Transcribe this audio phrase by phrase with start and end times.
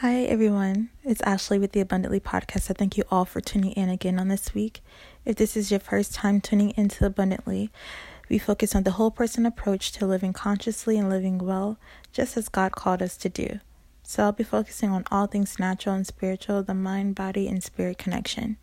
[0.00, 0.90] Hi, everyone.
[1.02, 2.70] It's Ashley with the Abundantly Podcast.
[2.70, 4.80] I thank you all for tuning in again on this week.
[5.24, 7.72] If this is your first time tuning into Abundantly,
[8.28, 11.78] we focus on the whole person approach to living consciously and living well,
[12.12, 13.58] just as God called us to do.
[14.04, 17.98] So I'll be focusing on all things natural and spiritual, the mind, body, and spirit
[17.98, 18.56] connection.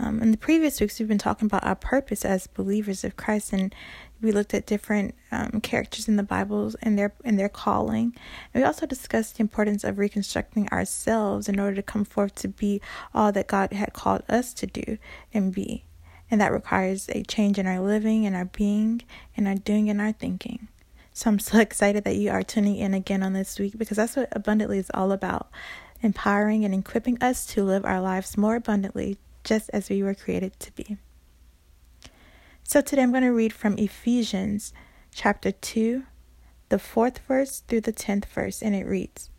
[0.00, 3.52] Um, in the previous weeks, we've been talking about our purpose as believers of Christ,
[3.52, 3.74] and
[4.22, 8.14] we looked at different um, characters in the Bibles and their and their calling.
[8.54, 12.48] And we also discussed the importance of reconstructing ourselves in order to come forth to
[12.48, 12.80] be
[13.12, 14.98] all that God had called us to do
[15.34, 15.84] and be.
[16.30, 19.02] And that requires a change in our living and our being
[19.36, 20.68] and our doing and our thinking.
[21.12, 24.14] So I'm so excited that you are tuning in again on this week because that's
[24.14, 25.50] what abundantly is all about
[26.00, 30.60] empowering and equipping us to live our lives more abundantly just as we were created
[30.60, 30.98] to be.
[32.64, 34.74] So today I'm going to read from Ephesians
[35.10, 36.02] chapter 2,
[36.68, 39.30] the fourth verse through the tenth verse, and it reads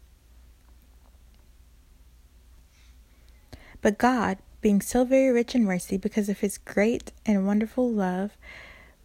[3.84, 8.32] But God, being so very rich in mercy because of his great and wonderful love,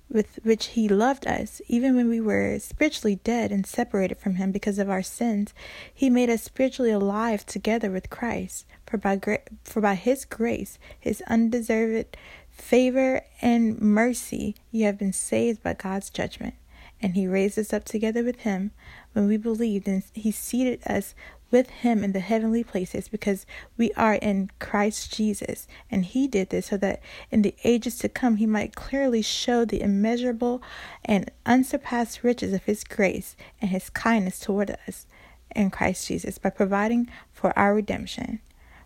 [0.08, 4.52] with which he loved us, even when we were spiritually dead and separated from him
[4.52, 5.52] because of our sins,
[5.92, 8.64] he made us spiritually alive together with Christ.
[8.94, 12.16] For by gra- for by his grace, his undeserved
[12.52, 16.54] favor and mercy, you have been saved by God's judgment.
[17.02, 18.70] And he raised us up together with him
[19.12, 21.16] when we believed, and he seated us
[21.50, 25.66] with him in the heavenly places because we are in Christ Jesus.
[25.90, 29.64] And he did this so that in the ages to come he might clearly show
[29.64, 30.62] the immeasurable
[31.04, 35.08] and unsurpassed riches of his grace and his kindness toward us
[35.50, 38.38] in Christ Jesus by providing for our redemption.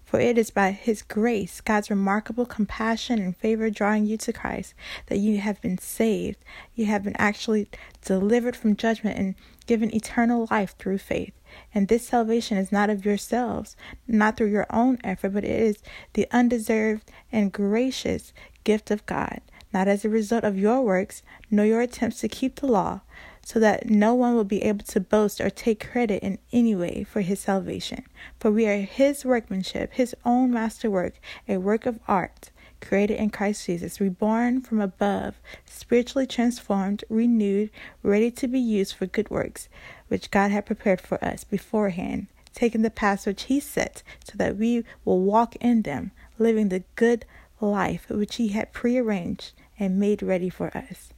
[0.09, 4.73] For it is by His grace, God's remarkable compassion and favor drawing you to Christ,
[5.09, 6.39] that you have been saved.
[6.75, 7.69] You have been actually
[8.03, 9.35] delivered from judgment and
[9.67, 11.35] given eternal life through faith.
[11.75, 15.83] And this salvation is not of yourselves, not through your own effort, but it is
[16.15, 18.33] the undeserved and gracious
[18.65, 19.43] gift of God,
[19.75, 23.03] not as a result of your works, nor your attempts to keep the law
[23.49, 27.03] so that no one will be able to boast or take credit in any way
[27.03, 28.05] for his salvation.
[28.39, 31.15] For we are his workmanship, his own masterwork,
[31.49, 32.51] a work of art,
[32.83, 37.71] created in Christ Jesus, reborn from above, spiritually transformed, renewed,
[38.03, 39.71] ready to be used for good works,
[40.09, 44.59] which God had prepared for us beforehand, taking the paths which he set, so that
[44.59, 47.25] we will walk in them, living the good
[47.63, 51.15] life which he had prearranged and made ready for us.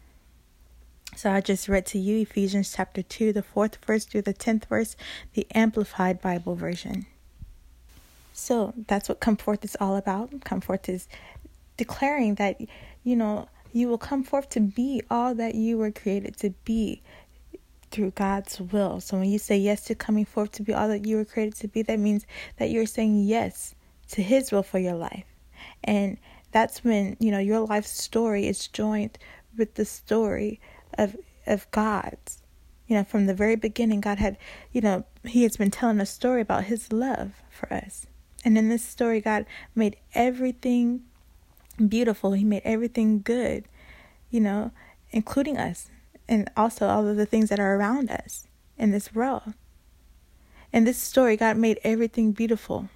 [1.21, 4.65] So I just read to you Ephesians chapter 2, the fourth verse through the tenth
[4.65, 4.97] verse,
[5.35, 7.05] the Amplified Bible Version.
[8.33, 10.31] So that's what come forth is all about.
[10.45, 11.09] Come forth is
[11.77, 12.59] declaring that,
[13.05, 17.03] you know, you will come forth to be all that you were created to be
[17.91, 18.99] through God's will.
[19.03, 21.57] So when you say yes to coming forth to be all that you were created
[21.57, 22.25] to be, that means
[22.57, 23.75] that you're saying yes
[24.13, 25.27] to His will for your life.
[25.85, 26.17] And
[26.51, 29.19] that's when, you know, your life story is joined
[29.59, 30.61] with the story
[31.01, 31.17] of
[31.47, 32.43] of God's.
[32.87, 34.37] You know, from the very beginning, God had,
[34.73, 38.07] you know, He has been telling a story about His love for us.
[38.45, 41.03] And in this story, God made everything
[41.89, 42.33] beautiful.
[42.33, 43.65] He made everything good,
[44.31, 44.73] you know,
[45.11, 45.89] including us
[46.29, 48.47] and also all of the things that are around us
[48.77, 49.55] in this world.
[50.73, 52.89] In this story, God made everything beautiful.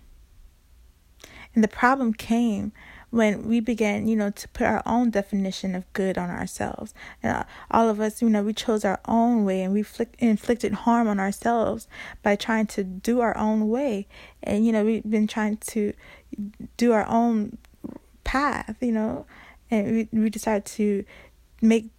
[1.54, 2.72] And the problem came
[3.14, 6.92] when we began, you know, to put our own definition of good on ourselves.
[7.22, 10.16] And uh, all of us, you know, we chose our own way and we flick,
[10.18, 11.86] inflicted harm on ourselves
[12.24, 14.08] by trying to do our own way.
[14.42, 15.92] And, you know, we've been trying to
[16.76, 17.56] do our own
[18.24, 19.26] path, you know,
[19.70, 21.04] and we, we decided to
[21.62, 21.90] make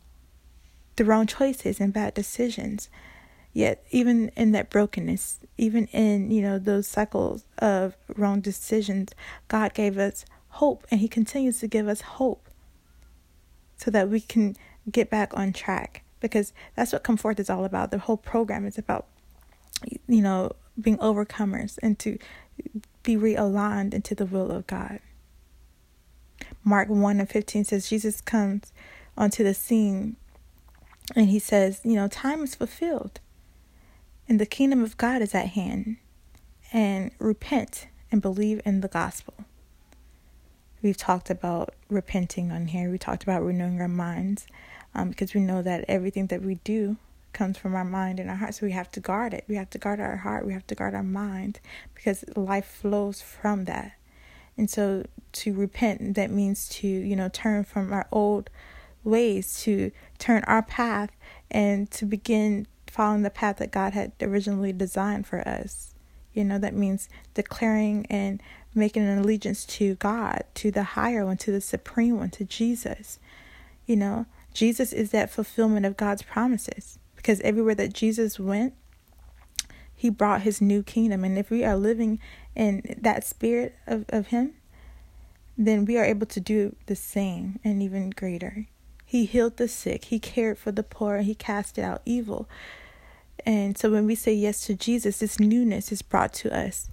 [0.97, 2.90] the wrong choices and bad decisions.
[3.53, 9.14] Yet, even in that brokenness, even in, you know, those cycles of wrong decisions,
[9.47, 12.50] God gave us hope, and He continues to give us hope
[13.78, 14.56] so that we can
[14.92, 17.92] get back on track because that's what Come Forth is all about.
[17.92, 19.06] The whole program is about,
[20.08, 22.18] you know, being overcomers and to
[23.03, 25.00] be realigned into the will of God.
[26.64, 28.74] Mark 1 and 15 says, Jesus comes
[29.18, 30.16] onto the scene
[31.16, 33.20] and he says, you know, time is fulfilled
[34.28, 35.97] and the kingdom of God is at hand.
[36.74, 39.35] And repent and believe in the gospel.
[40.85, 42.91] We've talked about repenting on here.
[42.91, 44.46] We talked about renewing our minds
[44.93, 46.97] um, because we know that everything that we do
[47.34, 48.53] comes from our mind and our heart.
[48.53, 49.46] So we have to guard it.
[49.47, 50.46] We have to guard our heart.
[50.46, 51.59] We have to guard our mind
[51.96, 53.93] because life flows from that.
[54.58, 58.52] And so to repent, that means to, you know, turn from our old
[59.03, 59.90] ways, to
[60.20, 61.09] turn our path
[61.49, 65.95] and to begin following the path that God had originally designed for us.
[66.35, 68.43] You know, that means declaring and
[68.76, 73.17] making an allegiance to God, to the higher one, to the supreme one, to Jesus.
[73.87, 78.73] You know, Jesus is that fulfillment of God's promises because everywhere that Jesus went,
[79.96, 81.23] he brought his new kingdom.
[81.23, 82.20] And if we are living
[82.53, 84.53] in that spirit of, of him,
[85.58, 88.67] then we are able to do the same and even greater.
[89.05, 92.49] He healed the sick, he cared for the poor, he casted out evil.
[93.46, 96.90] And so when we say yes to Jesus, this newness is brought to us.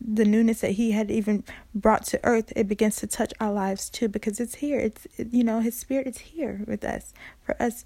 [0.00, 1.44] The newness that he had even
[1.74, 4.78] brought to earth, it begins to touch our lives too because it's here.
[4.78, 7.84] It's you know, his spirit is here with us for us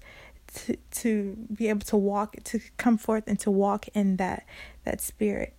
[0.55, 4.45] to to be able to walk to come forth and to walk in that
[4.85, 5.55] that spirit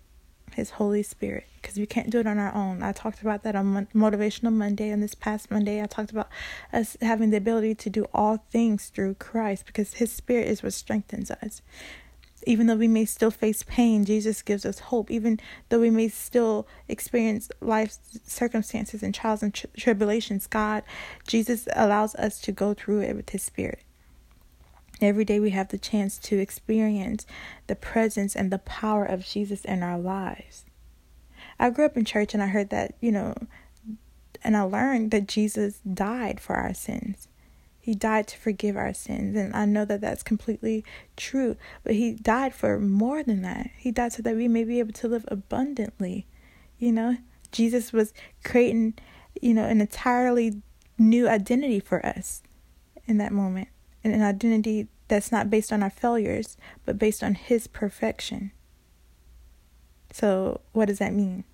[0.54, 2.82] his Holy Spirit, because we can't do it on our own.
[2.82, 5.82] I talked about that on Motivational Monday, on this past Monday.
[5.82, 6.28] I talked about
[6.72, 10.72] us having the ability to do all things through Christ, because His Spirit is what
[10.72, 11.60] strengthens us.
[12.46, 15.10] Even though we may still face pain, Jesus gives us hope.
[15.10, 20.82] Even though we may still experience life's circumstances and trials and tri- tribulations, God,
[21.26, 23.82] Jesus allows us to go through it with His Spirit.
[25.00, 27.26] Every day we have the chance to experience
[27.66, 30.64] the presence and the power of Jesus in our lives.
[31.58, 33.34] I grew up in church and I heard that, you know,
[34.42, 37.28] and I learned that Jesus died for our sins.
[37.84, 39.36] He died to forgive our sins.
[39.36, 40.86] And I know that that's completely
[41.18, 41.54] true.
[41.82, 43.68] But He died for more than that.
[43.76, 46.26] He died so that we may be able to live abundantly.
[46.78, 47.18] You know,
[47.52, 48.94] Jesus was creating,
[49.42, 50.62] you know, an entirely
[50.96, 52.42] new identity for us
[53.06, 53.68] in that moment
[54.02, 56.56] And an identity that's not based on our failures,
[56.86, 58.52] but based on His perfection.
[60.10, 61.44] So, what does that mean?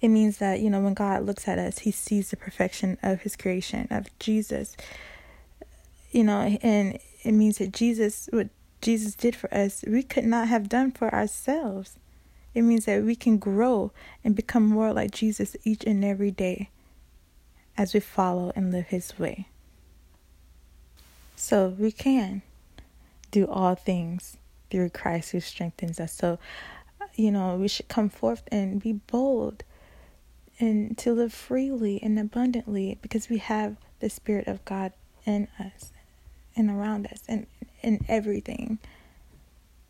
[0.00, 3.22] It means that, you know, when God looks at us, He sees the perfection of
[3.22, 4.76] His creation, of Jesus.
[6.12, 8.48] You know, and it means that Jesus, what
[8.80, 11.96] Jesus did for us, we could not have done for ourselves.
[12.54, 13.92] It means that we can grow
[14.24, 16.70] and become more like Jesus each and every day
[17.76, 19.48] as we follow and live His way.
[21.36, 22.42] So we can
[23.30, 24.36] do all things
[24.70, 26.12] through Christ who strengthens us.
[26.12, 26.38] So,
[27.14, 29.64] you know, we should come forth and be bold
[30.58, 34.92] and to live freely and abundantly because we have the Spirit of God
[35.24, 35.92] in us
[36.56, 37.46] and around us and
[37.82, 38.78] in everything,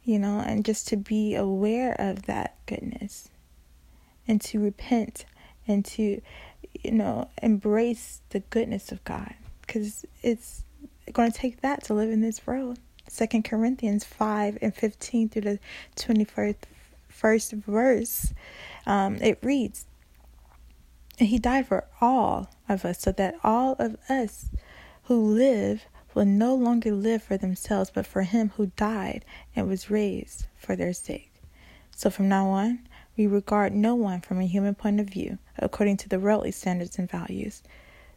[0.04, 3.30] you know, and just to be aware of that goodness
[4.26, 5.24] and to repent
[5.66, 6.20] and to,
[6.82, 10.64] you know, embrace the goodness of God because it's
[11.12, 12.78] going to take that to live in this world.
[13.08, 15.58] Second Corinthians 5 and 15 through the
[15.96, 16.56] 21st
[17.08, 18.32] first verse,
[18.86, 19.86] um, it reads,
[21.18, 24.50] And he died for all of us, so that all of us
[25.04, 29.24] who live will no longer live for themselves, but for him who died
[29.54, 31.32] and was raised for their sake.
[31.94, 32.80] So from now on,
[33.16, 36.98] we regard no one from a human point of view, according to the worldly standards
[36.98, 37.62] and values.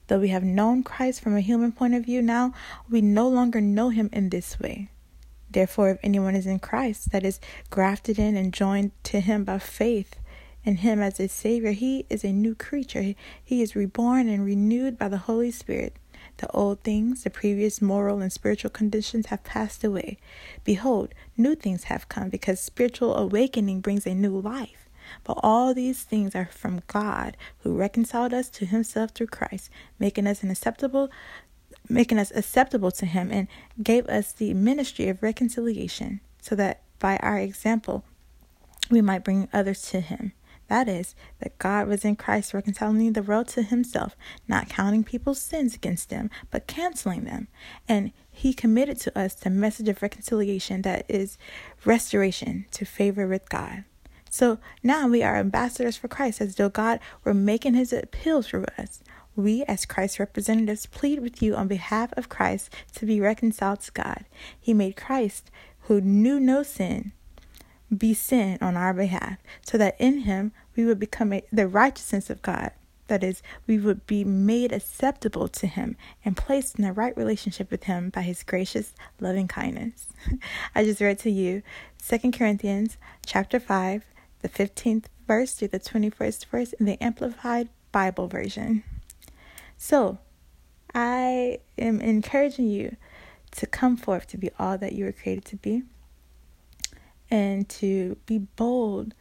[0.08, 2.54] Though we have known Christ from a human point of view now,
[2.90, 4.90] we no longer know him in this way.
[5.50, 7.40] Therefore, if anyone is in Christ, that is
[7.70, 10.16] grafted in and joined to him by faith
[10.64, 13.16] in him as a Savior, he is a new creature.
[13.44, 15.96] He is reborn and renewed by the Holy Spirit.
[16.38, 20.18] The old things, the previous moral and spiritual conditions have passed away.
[20.64, 24.90] Behold, new things have come because spiritual awakening brings a new life.
[25.24, 30.28] But all these things are from God, who reconciled us to himself through Christ, making
[30.28, 31.10] us acceptable
[31.90, 33.48] making us acceptable to him and
[33.82, 38.04] gave us the ministry of reconciliation, so that by our example
[38.90, 40.34] we might bring others to him.
[40.72, 44.16] That is, that God was in Christ reconciling the world to himself,
[44.48, 47.50] not counting people's sins against them, but canceling them.
[47.90, 51.38] And he committed to us the message of reconciliation that is
[51.84, 53.84] restoration to favor with God.
[54.30, 58.64] So now we are ambassadors for Christ, as though God were making his appeal through
[58.78, 59.04] us.
[59.36, 63.92] We, as Christ's representatives, plead with you on behalf of Christ to be reconciled to
[63.92, 64.24] God.
[64.58, 65.52] He made Christ,
[65.82, 67.12] who knew no sin,
[67.96, 72.30] be sin on our behalf, so that in him we would become a, the righteousness
[72.30, 72.72] of God.
[73.08, 77.70] That is, we would be made acceptable to him and placed in the right relationship
[77.70, 80.08] with him by his gracious loving kindness.
[80.76, 81.62] I just read to you
[82.08, 84.06] 2 Corinthians chapter 5
[84.42, 88.84] the 15th verse to the 21st verse in the Amplified Bible Version.
[89.78, 90.18] So,
[90.94, 92.96] I am encouraging you
[93.52, 95.84] to come forth to be all that you were created to be
[97.32, 99.16] and to be bold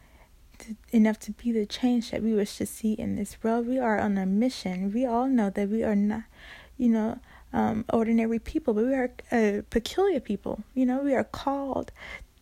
[0.59, 3.67] to, enough to be the change that we wish to see in this world.
[3.67, 4.93] We are on a mission.
[4.93, 6.25] We all know that we are not,
[6.77, 7.21] you know,
[7.53, 10.65] um, ordinary people, but we are a peculiar people.
[10.75, 11.93] You know, we are called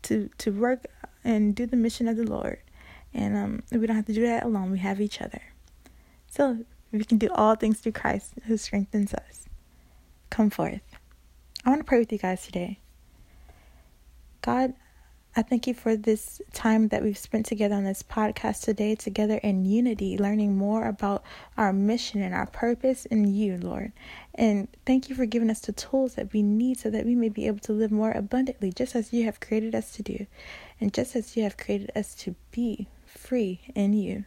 [0.03, 0.87] to to work
[1.23, 2.59] and do the mission of the Lord.
[3.15, 4.71] And um, we don't have to do that alone.
[4.71, 5.43] We have each other.
[6.31, 9.47] So we can do all things through Christ who strengthens us.
[10.31, 10.81] Come forth.
[11.65, 12.79] I want to pray with you guys today.
[14.43, 14.75] God,
[15.37, 19.37] I thank you for this time that we've spent together on this podcast today, together
[19.37, 21.23] in unity, learning more about
[21.57, 23.93] our mission and our purpose in you, Lord.
[24.35, 27.29] And thank you for giving us the tools that we need so that we may
[27.29, 30.27] be able to live more abundantly, just as you have created us to do,
[30.81, 34.25] and just as you have created us to be free in you.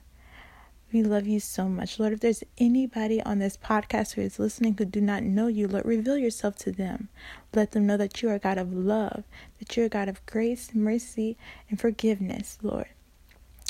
[0.92, 2.00] We love you so much.
[2.00, 5.68] Lord, if there's anybody on this podcast who is listening who do not know you,
[5.68, 7.08] Lord, reveal yourself to them.
[7.54, 9.24] Let them know that you are God of love,
[9.60, 11.38] that you are God of grace, mercy,
[11.70, 12.88] and forgiveness, Lord.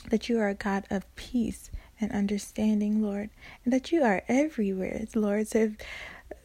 [0.10, 3.30] That you are a God of peace and understanding, Lord,
[3.63, 5.48] and that you are everywhere, Lord.
[5.48, 5.74] So if,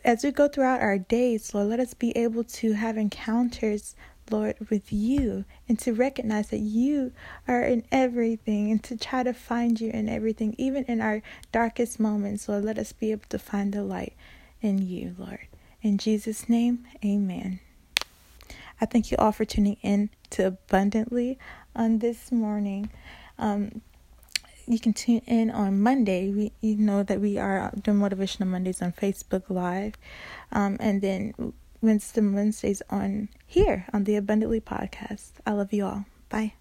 [0.04, 3.97] as we go throughout our days, Lord, let us be able to have encounters
[4.30, 7.12] Lord, with you and to recognize that you
[7.47, 12.00] are in everything and to try to find you in everything, even in our darkest
[12.00, 12.49] moments.
[12.49, 14.14] Lord, let us be able to find the light
[14.61, 15.47] in you, Lord.
[15.83, 17.61] In Jesus' name, amen.
[18.80, 21.38] I thank you all for tuning in to Abundantly
[21.75, 22.90] on this morning.
[23.38, 23.80] Um,
[24.66, 26.30] you can tune in on Monday.
[26.30, 29.95] We you know that we are doing motivational Mondays on Facebook Live,
[30.52, 31.52] um, and then
[31.86, 35.30] Wednesday Wednesdays on here on the Abundantly podcast.
[35.46, 36.04] I love you all.
[36.28, 36.54] Bye.